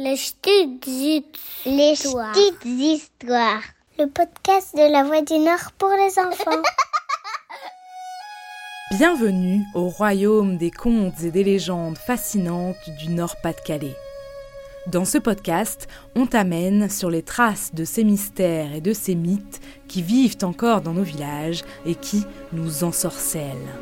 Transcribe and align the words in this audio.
Les 0.00 0.14
petites 0.14 0.86
Les 1.66 1.92
histoires. 1.92 2.32
petites 2.32 2.64
histoires. 2.64 3.62
Le 3.98 4.06
podcast 4.06 4.76
de 4.76 4.92
la 4.92 5.02
Voix 5.02 5.22
du 5.22 5.38
Nord 5.40 5.72
pour 5.76 5.88
les 5.88 6.16
enfants. 6.20 6.62
Bienvenue 8.96 9.64
au 9.74 9.88
royaume 9.88 10.56
des 10.56 10.70
contes 10.70 11.20
et 11.24 11.32
des 11.32 11.42
légendes 11.42 11.98
fascinantes 11.98 12.76
du 13.00 13.08
Nord-Pas-de-Calais. 13.08 13.96
Dans 14.86 15.04
ce 15.04 15.18
podcast, 15.18 15.88
on 16.14 16.26
t'amène 16.26 16.88
sur 16.88 17.10
les 17.10 17.22
traces 17.24 17.74
de 17.74 17.84
ces 17.84 18.04
mystères 18.04 18.72
et 18.74 18.80
de 18.80 18.92
ces 18.92 19.16
mythes 19.16 19.60
qui 19.88 20.02
vivent 20.02 20.38
encore 20.42 20.80
dans 20.80 20.92
nos 20.92 21.02
villages 21.02 21.64
et 21.84 21.96
qui 21.96 22.24
nous 22.52 22.84
ensorcellent. 22.84 23.74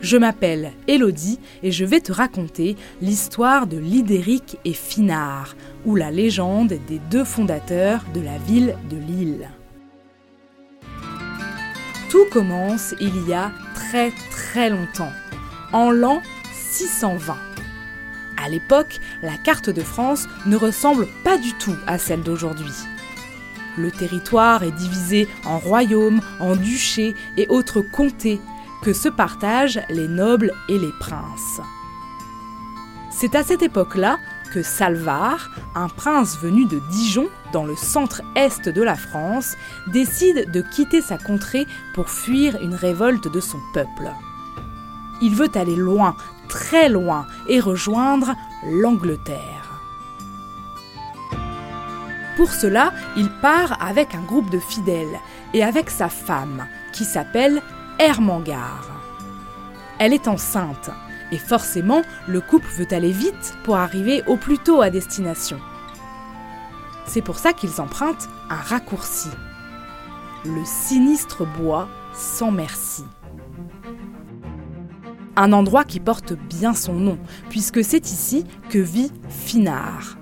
Je 0.00 0.16
m'appelle 0.16 0.72
Elodie 0.88 1.38
et 1.62 1.72
je 1.72 1.84
vais 1.84 2.00
te 2.00 2.10
raconter 2.10 2.76
l'histoire 3.02 3.66
de 3.66 3.76
Lidéric 3.76 4.56
et 4.64 4.72
Finard, 4.72 5.54
ou 5.84 5.94
la 5.94 6.10
légende 6.10 6.72
des 6.88 6.98
deux 7.10 7.24
fondateurs 7.24 8.02
de 8.14 8.20
la 8.22 8.38
ville 8.38 8.76
de 8.88 8.96
Lille. 8.96 9.50
Tout 12.08 12.24
commence 12.32 12.94
il 13.00 13.28
y 13.28 13.34
a 13.34 13.52
très 13.74 14.10
très 14.30 14.70
longtemps, 14.70 15.12
en 15.72 15.90
l'an 15.90 16.22
620. 16.54 17.36
À 18.42 18.48
l'époque, 18.48 19.00
la 19.22 19.36
carte 19.36 19.68
de 19.68 19.82
France 19.82 20.26
ne 20.46 20.56
ressemble 20.56 21.06
pas 21.24 21.36
du 21.36 21.52
tout 21.54 21.76
à 21.86 21.98
celle 21.98 22.22
d'aujourd'hui. 22.22 22.72
Le 23.76 23.90
territoire 23.90 24.62
est 24.62 24.72
divisé 24.72 25.28
en 25.44 25.58
royaumes, 25.58 26.22
en 26.40 26.56
duchés 26.56 27.14
et 27.36 27.46
autres 27.48 27.82
comtés 27.82 28.40
que 28.82 28.92
se 28.92 29.08
partagent 29.08 29.80
les 29.88 30.08
nobles 30.08 30.52
et 30.68 30.78
les 30.78 30.92
princes. 30.98 31.60
C'est 33.10 33.34
à 33.34 33.42
cette 33.42 33.62
époque-là 33.62 34.18
que 34.52 34.62
Salvar, 34.62 35.50
un 35.74 35.88
prince 35.88 36.38
venu 36.38 36.64
de 36.64 36.80
Dijon, 36.90 37.28
dans 37.52 37.64
le 37.64 37.76
centre-est 37.76 38.68
de 38.68 38.82
la 38.82 38.96
France, 38.96 39.56
décide 39.88 40.50
de 40.50 40.60
quitter 40.60 41.00
sa 41.00 41.18
contrée 41.18 41.66
pour 41.94 42.08
fuir 42.08 42.60
une 42.60 42.74
révolte 42.74 43.28
de 43.28 43.40
son 43.40 43.58
peuple. 43.72 44.10
Il 45.22 45.34
veut 45.34 45.50
aller 45.54 45.76
loin, 45.76 46.16
très 46.48 46.88
loin, 46.88 47.26
et 47.48 47.60
rejoindre 47.60 48.34
l'Angleterre. 48.66 49.60
Pour 52.36 52.52
cela, 52.52 52.92
il 53.16 53.28
part 53.42 53.76
avec 53.82 54.14
un 54.14 54.22
groupe 54.22 54.50
de 54.50 54.58
fidèles 54.58 55.20
et 55.52 55.62
avec 55.62 55.90
sa 55.90 56.08
femme, 56.08 56.66
qui 56.92 57.04
s'appelle 57.04 57.60
Ermengarde. 58.00 58.86
Elle 59.98 60.14
est 60.14 60.26
enceinte, 60.26 60.88
et 61.32 61.36
forcément, 61.36 62.00
le 62.26 62.40
couple 62.40 62.66
veut 62.78 62.86
aller 62.92 63.12
vite 63.12 63.54
pour 63.62 63.76
arriver 63.76 64.22
au 64.26 64.38
plus 64.38 64.58
tôt 64.58 64.80
à 64.80 64.88
destination. 64.88 65.60
C'est 67.04 67.20
pour 67.20 67.38
ça 67.38 67.52
qu'ils 67.52 67.78
empruntent 67.78 68.30
un 68.48 68.56
raccourci. 68.56 69.28
Le 70.46 70.64
sinistre 70.64 71.44
bois 71.44 71.88
sans 72.14 72.50
merci. 72.50 73.04
Un 75.36 75.52
endroit 75.52 75.84
qui 75.84 76.00
porte 76.00 76.32
bien 76.32 76.72
son 76.72 76.94
nom, 76.94 77.18
puisque 77.50 77.84
c'est 77.84 78.10
ici 78.10 78.46
que 78.70 78.78
vit 78.78 79.12
Finard. 79.28 80.16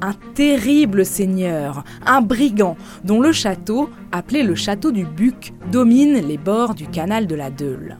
Un 0.00 0.12
terrible 0.34 1.04
seigneur, 1.04 1.82
un 2.06 2.20
brigand, 2.20 2.76
dont 3.02 3.20
le 3.20 3.32
château, 3.32 3.90
appelé 4.12 4.44
le 4.44 4.54
château 4.54 4.92
du 4.92 5.04
Buc, 5.04 5.52
domine 5.72 6.14
les 6.14 6.38
bords 6.38 6.74
du 6.74 6.86
canal 6.86 7.26
de 7.26 7.34
la 7.34 7.50
Deule. 7.50 7.98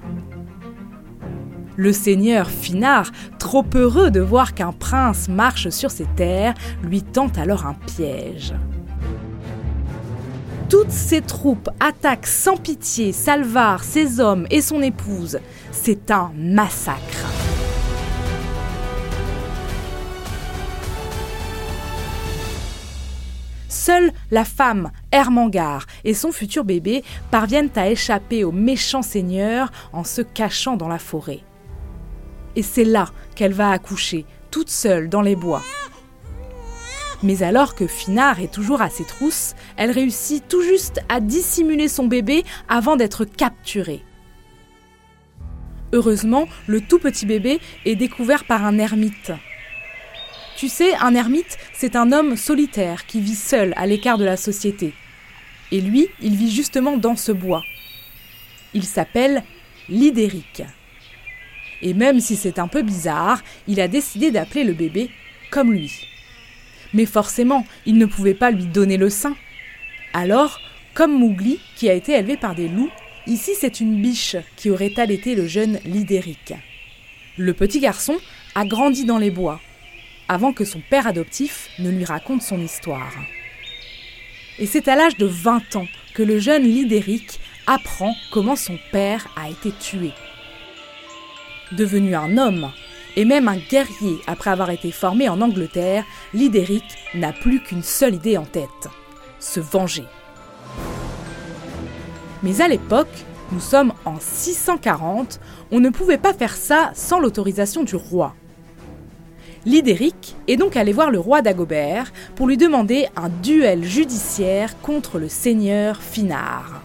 Le 1.74 1.92
seigneur 1.92 2.48
Finard, 2.50 3.10
trop 3.38 3.64
heureux 3.74 4.10
de 4.10 4.20
voir 4.20 4.54
qu'un 4.54 4.72
prince 4.72 5.28
marche 5.28 5.70
sur 5.70 5.91
ses 5.91 6.06
terres, 6.16 6.54
lui 6.82 7.02
tend 7.02 7.30
alors 7.36 7.66
un 7.66 7.74
piège. 7.74 8.54
Toutes 10.69 10.91
ses 10.91 11.20
troupes 11.20 11.70
attaquent 11.80 12.26
sans 12.26 12.56
pitié 12.56 13.12
Salvar, 13.12 13.82
ses 13.82 14.20
hommes 14.20 14.47
et 14.50 14.60
son 14.60 14.82
épouse. 14.82 15.38
C'est 15.72 16.10
un 16.10 16.30
massacre. 16.36 17.28
Seule 23.88 24.12
la 24.31 24.44
femme, 24.44 24.91
Ermengarde, 25.12 25.84
et 26.04 26.12
son 26.12 26.31
futur 26.31 26.62
bébé 26.62 27.03
parviennent 27.31 27.71
à 27.75 27.88
échapper 27.88 28.44
au 28.44 28.53
méchant 28.53 29.00
seigneur 29.00 29.72
en 29.94 30.04
se 30.04 30.21
cachant 30.21 30.76
dans 30.76 30.88
la 30.88 30.99
forêt. 30.99 31.41
Et 32.54 32.62
c'est 32.62 32.84
là 32.84 33.09
qu'elle 33.34 33.54
va 33.54 33.71
accoucher, 33.71 34.27
toute 34.50 34.69
seule 34.69 35.09
dans 35.09 35.22
les 35.22 35.37
bois. 35.37 35.62
Mais 37.22 37.43
alors 37.43 37.75
que 37.75 37.87
Finard 37.87 38.41
est 38.41 38.53
toujours 38.53 38.82
à 38.82 38.91
ses 38.91 39.04
trousses, 39.04 39.54
elle 39.78 39.91
réussit 39.91 40.47
tout 40.47 40.60
juste 40.60 41.00
à 41.09 41.21
dissimuler 41.21 41.88
son 41.88 42.09
bébé 42.09 42.44
avant 42.69 42.97
d'être 42.97 43.25
capturée. 43.25 44.04
Heureusement, 45.94 46.47
le 46.66 46.82
tout 46.82 46.98
petit 46.98 47.25
bébé 47.25 47.59
est 47.87 47.97
découvert 47.97 48.44
par 48.44 48.66
un 48.66 48.77
ermite. 48.77 49.32
Tu 50.58 50.69
sais, 50.69 50.92
un 50.96 51.14
ermite, 51.14 51.56
c'est 51.72 51.94
un 51.94 52.10
homme 52.10 52.36
solitaire 52.36 53.06
qui 53.06 53.20
vit 53.20 53.36
seul 53.36 53.72
à 53.76 53.86
l'écart 53.86 54.19
de 54.19 54.24
la 54.24 54.36
société. 54.36 54.92
Et 55.70 55.80
lui, 55.80 56.08
il 56.20 56.34
vit 56.34 56.50
justement 56.50 56.96
dans 56.96 57.14
ce 57.14 57.30
bois. 57.30 57.62
Il 58.74 58.82
s'appelle 58.82 59.44
Lidéric. 59.88 60.64
Et 61.80 61.94
même 61.94 62.18
si 62.18 62.34
c'est 62.34 62.58
un 62.58 62.66
peu 62.66 62.82
bizarre, 62.82 63.41
il 63.68 63.80
a 63.80 63.86
décidé 63.86 64.32
d'appeler 64.32 64.64
le 64.64 64.72
bébé 64.72 65.10
comme 65.52 65.72
lui. 65.72 65.92
Mais 66.92 67.06
forcément, 67.06 67.64
il 67.86 67.97
ne 67.97 68.06
pouvait 68.06 68.34
pas 68.34 68.50
lui 68.50 68.66
donner 68.66 68.97
le 68.97 69.10
sein. 69.10 69.36
Alors, 70.12 70.60
comme 70.92 71.16
Mougli, 71.16 71.60
qui 71.76 71.88
a 71.88 71.94
été 71.94 72.14
élevé 72.14 72.36
par 72.36 72.56
des 72.56 72.66
loups, 72.66 72.91
ici 73.28 73.52
c'est 73.56 73.78
une 73.78 74.02
biche 74.02 74.34
qui 74.56 74.70
aurait 74.70 74.98
allaité 74.98 75.36
le 75.36 75.47
jeune 75.47 75.78
Lidéric. 75.84 76.54
Le 77.36 77.54
petit 77.54 77.78
garçon 77.78 78.16
a 78.56 78.64
grandi 78.64 79.04
dans 79.04 79.18
les 79.18 79.30
bois, 79.30 79.60
avant 80.28 80.53
que 80.53 80.65
son 80.65 80.81
père 80.81 81.06
adoptif 81.06 81.71
ne 81.78 81.91
lui 81.91 82.05
raconte 82.05 82.43
son 82.43 82.61
histoire. 82.61 83.12
Et 84.59 84.66
c'est 84.66 84.89
à 84.89 84.97
l'âge 84.97 85.16
de 85.16 85.27
20 85.27 85.77
ans 85.77 85.87
que 86.15 86.22
le 86.22 86.39
jeune 86.39 86.65
Lidéric 86.65 87.41
apprend 87.66 88.15
comment 88.33 88.56
son 88.56 88.78
père 88.93 89.28
a 89.37 89.49
été 89.49 89.72
tué. 89.72 90.12
Devenu 91.72 92.15
un 92.15 92.39
homme, 92.39 92.71
et 93.16 93.25
même 93.25 93.49
un 93.49 93.56
guerrier 93.56 94.19
après 94.27 94.50
avoir 94.50 94.71
été 94.71 94.91
formé 94.91 95.28
en 95.28 95.41
Angleterre, 95.41 96.05
Lidéric 96.34 96.84
n'a 97.15 97.33
plus 97.33 97.60
qu'une 97.60 97.83
seule 97.83 98.15
idée 98.15 98.37
en 98.37 98.45
tête, 98.45 98.89
se 99.41 99.60
venger. 99.60 100.05
Mais 102.43 102.60
à 102.60 102.69
l'époque, 102.69 103.25
nous 103.50 103.60
sommes 103.60 103.93
en 104.05 104.16
640, 104.21 105.41
on 105.71 105.81
ne 105.81 105.91
pouvait 105.91 106.19
pas 106.19 106.33
faire 106.33 106.55
ça 106.55 106.91
sans 106.95 107.19
l'autorisation 107.19 107.83
du 107.83 107.97
roi. 107.97 108.34
Lidéric 109.66 110.36
est 110.46 110.56
donc 110.56 110.76
allé 110.76 110.92
voir 110.92 111.10
le 111.10 111.19
roi 111.19 111.42
d'Agobert 111.42 112.12
pour 112.36 112.46
lui 112.46 112.56
demander 112.56 113.06
un 113.16 113.28
duel 113.28 113.84
judiciaire 113.84 114.80
contre 114.80 115.19
le 115.19 115.28
seigneur 115.28 116.00
Finard. 116.00 116.80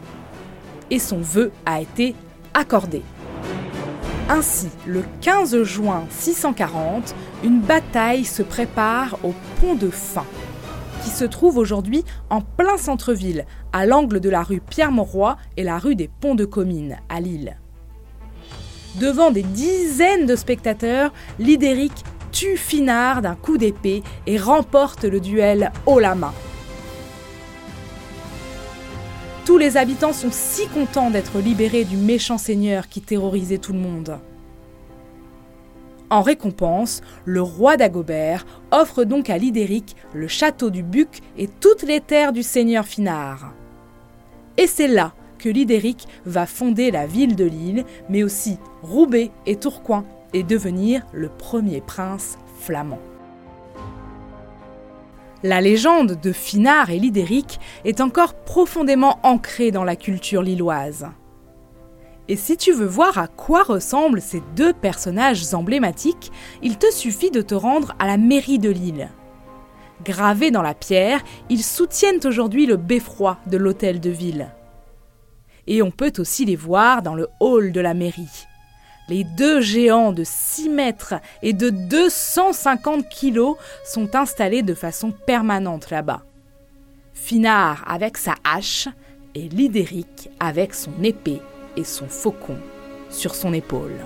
Et 0.90 1.00
son 1.00 1.20
vœu 1.20 1.52
a 1.66 1.82
été 1.82 2.16
accordé. 2.54 3.02
Ainsi, 4.30 4.70
le 4.86 5.04
15 5.22 5.64
juin 5.64 6.06
640, 6.10 7.14
une 7.44 7.60
bataille 7.60 8.26
se 8.26 8.42
prépare 8.42 9.18
au 9.24 9.34
pont 9.60 9.76
de 9.76 9.90
Fin, 9.90 10.26
qui 11.04 11.10
se 11.10 11.26
trouve 11.26 11.58
aujourd'hui 11.58 12.04
en 12.30 12.42
plein 12.42 12.78
centre-ville, 12.78 13.46
à 13.72 13.86
l'angle 13.86 14.20
de 14.20 14.30
la 14.30 14.42
rue 14.42 14.62
Pierre-Mauroy 14.62 15.38
et 15.58 15.64
la 15.64 15.78
rue 15.78 15.96
des 15.96 16.08
Ponts 16.08 16.36
de 16.36 16.46
Comines, 16.46 16.98
à 17.10 17.20
Lille. 17.20 17.58
Devant 19.00 19.32
des 19.32 19.42
dizaines 19.42 20.28
de 20.28 20.36
spectateurs, 20.36 21.12
Lidéric 21.40 21.92
tue 22.34 22.58
Finard 22.58 23.22
d'un 23.22 23.36
coup 23.36 23.58
d'épée 23.58 24.04
et 24.28 24.38
remporte 24.38 25.06
le 25.06 25.22
duel 25.22 25.72
haut 25.86 26.00
la. 26.00 26.16
Tous 29.46 29.58
les 29.58 29.78
habitants 29.78 30.14
sont 30.14 30.32
si 30.32 30.68
contents 30.68 31.12
d'être 31.12 31.40
libérés 31.40 31.86
du 31.86 31.96
méchant 31.96 32.38
seigneur 32.38 32.90
qui 32.90 33.02
terrorisait 33.02 33.60
tout 33.60 33.74
le 33.74 33.80
monde. 33.80 34.18
En 36.10 36.22
récompense, 36.22 37.02
le 37.26 37.42
roi 37.42 37.78
d'Agobert 37.78 38.46
offre 38.72 39.04
donc 39.04 39.30
à 39.30 39.38
Lidéric 39.38 39.96
le 40.14 40.28
château 40.28 40.70
du 40.70 40.84
Buc 40.84 41.22
et 41.38 41.48
toutes 41.48 41.84
les 41.84 42.02
terres 42.02 42.34
du 42.34 42.44
seigneur 42.44 42.86
Finard. 42.86 43.54
Et 44.58 44.68
c'est 44.68 44.88
là 44.88 45.14
que 45.38 45.50
Lidéric 45.50 46.08
va 46.26 46.46
fonder 46.46 46.90
la 46.90 47.06
ville 47.06 47.36
de 47.36 47.46
Lille, 47.46 47.86
mais 48.10 48.24
aussi 48.24 48.58
Roubaix 48.82 49.32
et 49.46 49.58
Tourcoing, 49.58 50.06
et 50.34 50.44
devenir 50.44 51.04
le 51.14 51.30
premier 51.30 51.82
prince 51.82 52.38
flamand. 52.60 53.00
La 55.44 55.60
légende 55.60 56.20
de 56.22 56.32
Finard 56.32 56.90
et 56.90 57.00
Lidéric 57.00 57.60
est 57.84 58.00
encore 58.00 58.34
profondément 58.34 59.20
ancrée 59.24 59.72
dans 59.72 59.84
la 59.84 59.98
culture 59.98 60.42
lilloise. 60.42 61.08
Et 62.30 62.38
si 62.38 62.56
tu 62.56 62.72
veux 62.72 62.86
voir 62.86 63.18
à 63.18 63.28
quoi 63.28 63.64
ressemblent 63.64 64.22
ces 64.22 64.42
deux 64.56 64.72
personnages 64.72 65.54
emblématiques, 65.54 66.32
il 66.62 66.78
te 66.78 66.90
suffit 66.94 67.32
de 67.32 67.42
te 67.42 67.54
rendre 67.54 67.94
à 68.00 68.08
la 68.08 68.16
mairie 68.16 68.60
de 68.60 68.70
Lille. 68.70 69.10
Gravés 70.06 70.50
dans 70.50 70.62
la 70.62 70.74
pierre, 70.74 71.22
ils 71.50 71.64
soutiennent 71.64 72.26
aujourd'hui 72.26 72.66
le 72.66 72.78
beffroi 72.78 73.38
de 73.48 73.58
l'hôtel 73.58 74.00
de 74.00 74.10
ville. 74.10 74.48
Et 75.68 75.82
on 75.82 75.92
peut 75.92 76.14
aussi 76.18 76.46
les 76.46 76.56
voir 76.56 77.02
dans 77.02 77.16
le 77.16 77.28
hall 77.42 77.74
de 77.74 77.82
la 77.82 77.94
mairie. 77.94 78.48
Les 79.10 79.26
deux 79.26 79.60
géants 79.60 80.14
de 80.14 80.24
6 80.24 80.70
mètres 80.70 81.16
et 81.42 81.54
de 81.54 81.70
250 81.70 83.10
kilos 83.10 83.58
sont 83.86 84.16
installés 84.16 84.62
de 84.62 84.74
façon 84.74 85.12
permanente 85.12 85.90
là-bas. 85.90 86.24
Finard 87.14 87.84
avec 87.88 88.18
sa 88.18 88.36
hache 88.44 88.88
et 89.36 89.50
Lidéric 89.50 90.30
avec 90.40 90.74
son 90.74 90.92
épée 91.04 91.42
et 91.76 91.84
son 91.84 92.08
faucon 92.08 92.58
sur 93.10 93.36
son 93.36 93.54
épaule. 93.54 94.00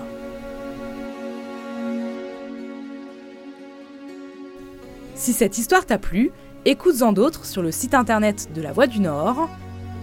Si 5.15 5.33
cette 5.33 5.57
histoire 5.57 5.85
t'a 5.85 5.97
plu, 5.97 6.31
écoute-en 6.65 7.11
d'autres 7.11 7.45
sur 7.45 7.61
le 7.61 7.71
site 7.71 7.93
internet 7.93 8.49
de 8.53 8.61
La 8.61 8.71
Voix 8.71 8.87
du 8.87 8.99
Nord 8.99 9.49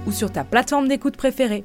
ou 0.07 0.13
sur 0.13 0.31
ta 0.31 0.45
plateforme 0.45 0.89
d'écoute 0.89 1.17
préférée. 1.17 1.65